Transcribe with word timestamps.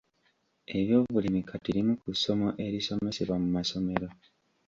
Ebyobulimi 0.77 1.41
kati 1.49 1.69
limu 1.75 1.93
ku 2.01 2.09
ssomo 2.15 2.47
erisomesebwa 2.65 3.35
mu 3.43 3.49
masomero. 3.55 4.07